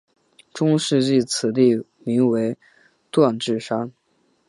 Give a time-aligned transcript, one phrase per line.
[0.51, 2.57] 中世纪此地名为
[3.11, 3.93] 锻冶山。